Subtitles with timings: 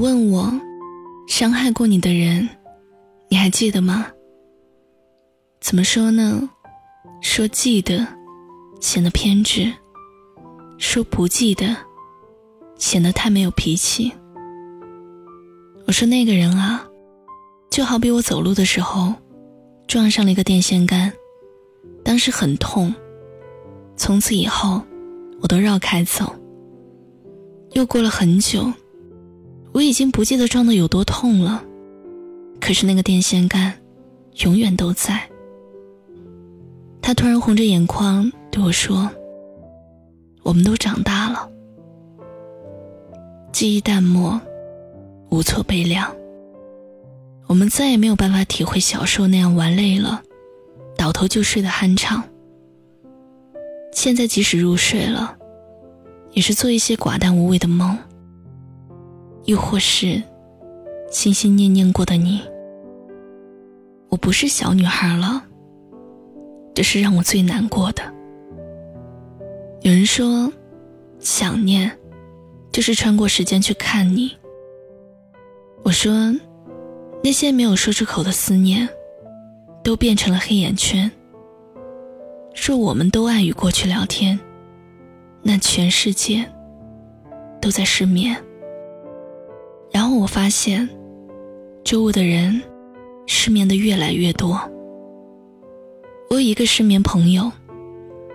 [0.00, 0.50] 问我，
[1.28, 2.48] 伤害过你的人，
[3.28, 4.06] 你还记得吗？
[5.60, 6.48] 怎么说呢？
[7.20, 8.06] 说记得，
[8.80, 9.70] 显得偏执；
[10.78, 11.76] 说不记得，
[12.78, 14.10] 显得太没有脾气。
[15.86, 16.82] 我说那个人啊，
[17.68, 19.12] 就好比我走路的时候，
[19.86, 21.12] 撞上了一个电线杆，
[22.02, 22.94] 当时很痛。
[23.96, 24.80] 从此以后，
[25.42, 26.34] 我都绕开走。
[27.72, 28.72] 又过了很久，
[29.72, 31.62] 我已经不记得撞的有多痛了，
[32.60, 33.72] 可是那个电线杆，
[34.44, 35.20] 永远都在。
[37.00, 39.10] 他突然红着眼眶对我说
[40.42, 41.48] ：“我们都长大了，
[43.52, 44.40] 记忆淡漠，
[45.30, 46.14] 无措悲凉。
[47.46, 50.22] 我们再也没有办法体会小时候那样玩累了，
[50.96, 52.22] 倒头就睡的酣畅。”
[53.92, 55.36] 现在即使入睡了，
[56.32, 57.98] 也是做一些寡淡无味的梦，
[59.50, 60.22] 又或是
[61.10, 62.40] 心心念念过的你。
[64.08, 65.44] 我不是小女孩了，
[66.72, 68.02] 这是让我最难过的。
[69.80, 70.52] 有人说，
[71.18, 71.90] 想念
[72.70, 74.30] 就是穿过时间去看你。
[75.82, 76.32] 我说，
[77.24, 78.88] 那些没有说出口的思念，
[79.82, 81.10] 都变成了黑眼圈。
[82.54, 84.38] 若我们都爱与过去聊天，
[85.42, 86.48] 那全世界
[87.60, 88.36] 都在失眠。
[90.00, 90.88] 然后我发现，
[91.84, 92.62] 周围的人
[93.26, 94.58] 失眠的越来越多。
[96.30, 97.52] 我有一个失眠朋友，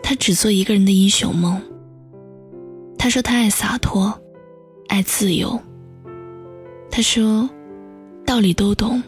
[0.00, 1.60] 他只做一个人的英雄梦。
[2.96, 4.16] 他说他爱洒脱，
[4.86, 5.60] 爱自由。
[6.92, 7.50] 他说，
[8.24, 9.02] 道理都懂，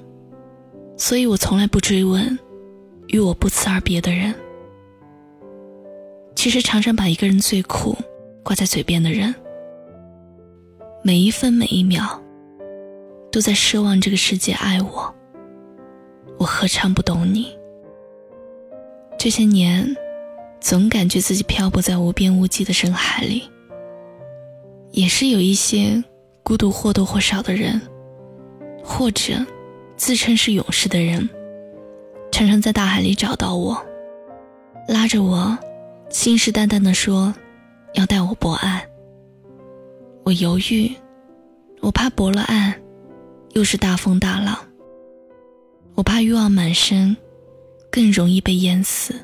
[0.96, 2.36] 所以我从来不追问
[3.06, 4.34] 与我不辞而别的人。
[6.34, 7.96] 其实常常把一个人最苦
[8.42, 9.32] 挂在嘴边的人，
[11.04, 12.20] 每一分每一秒，
[13.30, 15.14] 都在奢望这个世界爱我。
[16.38, 17.56] 我何尝不懂你？
[19.18, 19.94] 这些年，
[20.60, 23.42] 总感觉自己漂泊在无边无际的深海里。
[24.92, 26.02] 也是有一些
[26.42, 27.80] 孤独或多或少的人，
[28.82, 29.34] 或者
[29.96, 31.28] 自称是勇士的人，
[32.32, 33.80] 常常在大海里找到我，
[34.88, 35.56] 拉着我。
[36.08, 37.32] 信誓旦旦地说，
[37.94, 38.82] 要带我泊岸。
[40.24, 40.90] 我犹豫，
[41.80, 42.74] 我怕泊了岸，
[43.53, 44.56] 又是大风大浪。
[45.94, 47.16] 我怕欲望满身，
[47.91, 49.15] 更容易被淹死。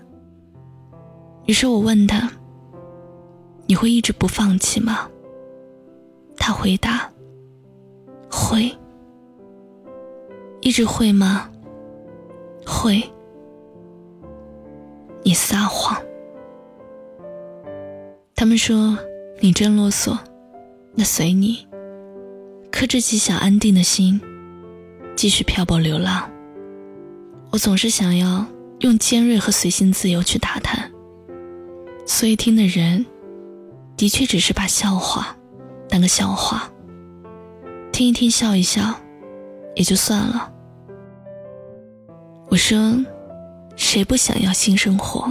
[1.47, 2.31] 于是我问他
[3.67, 5.09] ：“你会一直不放弃吗？”
[6.37, 7.11] 他回答
[8.31, 8.71] ：“会。”
[10.61, 11.49] 一直会吗？
[12.67, 13.03] 会。
[15.23, 15.97] 你撒谎。
[18.35, 18.99] 他们说
[19.41, 20.19] 你真啰嗦，
[20.95, 21.67] 那随你。
[22.79, 24.21] 克制起想安定的心，
[25.17, 26.31] 继续漂泊流浪。
[27.51, 28.45] 我总是想要
[28.81, 30.93] 用尖锐和随性自由去打探，
[32.05, 33.07] 所以听的人，
[33.97, 35.35] 的确只是把笑话
[35.89, 36.71] 当个笑话，
[37.93, 38.95] 听一听笑一笑，
[39.75, 40.53] 也就算了。
[42.51, 42.95] 我说，
[43.75, 45.27] 谁不想要新生活？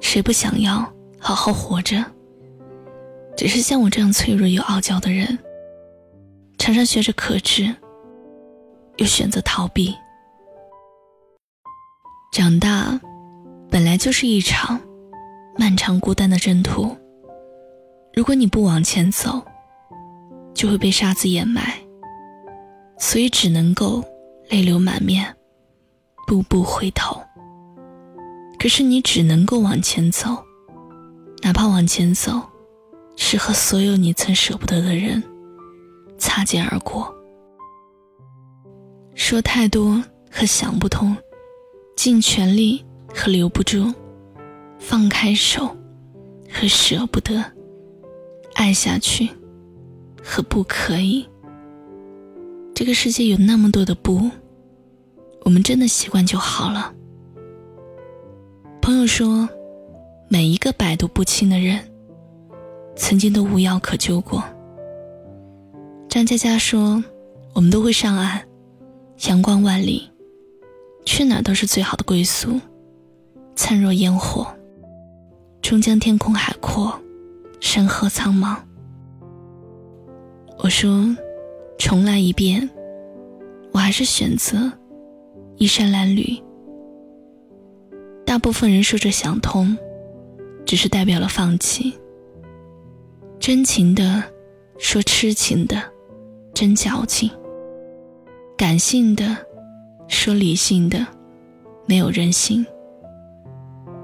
[0.00, 0.92] 谁不想要？
[1.20, 2.04] 好好活着，
[3.36, 5.38] 只是像我这样脆弱又傲娇的人，
[6.62, 7.74] 常常学着克制，
[8.98, 9.92] 又选择逃避。
[12.32, 13.00] 长大，
[13.68, 14.80] 本来就是一场
[15.58, 16.96] 漫长孤单的征途。
[18.14, 19.42] 如果你不往前走，
[20.54, 21.80] 就会被沙子掩埋，
[22.96, 24.00] 所以只能够
[24.48, 25.34] 泪流满面，
[26.28, 27.20] 步步回头。
[28.60, 30.40] 可是你只能够往前走。
[31.42, 32.40] 哪怕往前走，
[33.16, 35.20] 是和所有你曾舍不得的人
[36.22, 37.12] 擦肩而过。
[39.16, 40.00] 说太多
[40.30, 41.16] 和想不通，
[41.96, 43.92] 尽全力和留不住，
[44.78, 45.76] 放开手
[46.48, 47.44] 和舍不得，
[48.54, 49.28] 爱下去
[50.22, 51.28] 和不可以。
[52.72, 54.30] 这个世界有那么多的不，
[55.44, 56.94] 我们真的习惯就好了。
[58.80, 59.48] 朋友说。
[60.28, 61.78] 每一个百毒不侵的人，
[62.96, 64.42] 曾经都无药可救过。
[66.12, 67.02] 张嘉佳说
[67.56, 68.42] ：“我们都会上岸，
[69.28, 70.10] 阳光万里，
[71.06, 72.60] 去哪都是最好的归宿。
[73.56, 74.46] 灿若烟火，
[75.62, 77.00] 终将天空海阔，
[77.60, 78.58] 山河苍茫。”
[80.62, 81.16] 我说
[81.80, 82.68] ：“重来一遍，
[83.72, 84.70] 我还是选择
[85.56, 86.42] 衣衫褴褛。”
[88.26, 89.74] 大部分人说着想通。
[90.66, 91.94] 只是代表了放弃。
[93.40, 94.22] 真情的，
[94.78, 95.82] 说痴情的，
[96.54, 97.30] 真矫情。
[98.56, 99.36] 感性的
[100.08, 101.06] 说理性的，
[101.86, 102.64] 没有人性；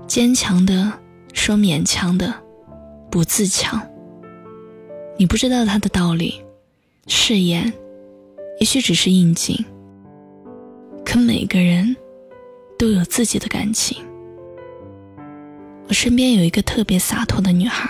[0.07, 0.93] 坚强的
[1.33, 2.35] 说勉强的，
[3.11, 3.81] 不自强。
[5.17, 6.43] 你不知道他的道理，
[7.07, 7.73] 誓言
[8.59, 9.65] 也许只是应景。
[11.05, 11.97] 可每个人
[12.79, 13.97] 都有自己的感情。
[15.89, 17.89] 我身边有一个特别洒脱的女孩，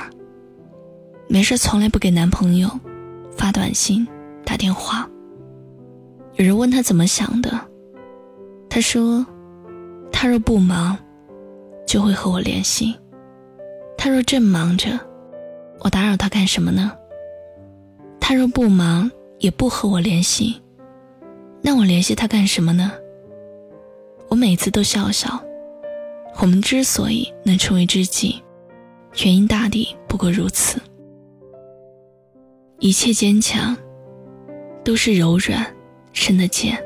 [1.29, 2.71] 没事从来不给男朋友
[3.37, 4.07] 发短信、
[4.49, 5.07] 打电话。
[6.37, 7.51] 有人问他怎么想的，
[8.71, 9.27] 他说
[10.11, 10.97] ：“他若不忙，
[11.87, 12.95] 就会和我联系；
[13.99, 14.99] 他若正忙着，
[15.81, 16.97] 我打扰他干什么呢？
[18.19, 20.59] 他若不忙，也不和我联系，
[21.61, 22.91] 那我联系他干什么呢？”
[24.31, 25.39] 我每次都笑笑。
[26.41, 28.43] 我们之所以能成为知己，
[29.25, 30.81] 原因大抵不过如此。
[32.79, 33.77] 一切坚强，
[34.89, 35.67] 都是柔软
[36.15, 36.83] 生的茧。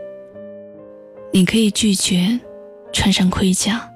[1.33, 2.37] 你可以拒绝
[2.93, 3.89] 穿上盔甲，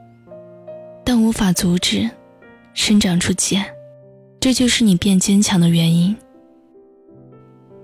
[1.05, 2.09] 但无法阻止
[2.73, 3.67] 生长出茧。
[4.39, 6.17] 这就是你变坚强的原因。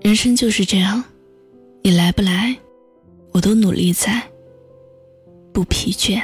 [0.01, 1.03] 人生就是这样，
[1.81, 2.55] 你来不来，
[3.33, 4.23] 我都努力在，
[5.51, 6.23] 不疲倦。